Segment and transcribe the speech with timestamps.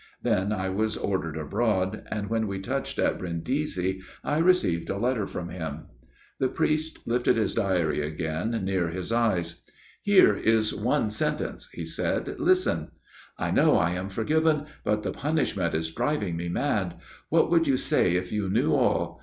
[0.23, 5.27] Then I was ordered abroad; and when we touched at Brindisi I received a letter
[5.27, 5.89] from him."
[6.39, 9.61] The priest lifted his diary again near his eyes."
[10.01, 15.75] Here is one sentence," he said." Listen:* I know I am forgiven; but the punishment
[15.75, 16.95] is driving me mad.
[17.29, 19.19] What would you say if you knew all